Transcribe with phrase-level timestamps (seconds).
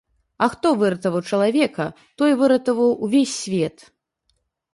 [0.43, 1.85] А хто выратаваў чалавека,
[2.23, 3.77] той выратаваў увесь свет.